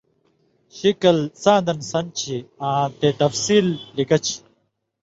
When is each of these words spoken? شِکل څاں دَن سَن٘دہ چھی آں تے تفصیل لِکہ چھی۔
شِکل 0.77 1.17
څاں 1.41 1.59
دَن 1.65 1.79
سَن٘دہ 1.91 2.13
چھی 2.17 2.37
آں 2.67 2.85
تے 2.99 3.09
تفصیل 3.21 3.65
لِکہ 3.95 4.17
چھی۔ 4.25 4.37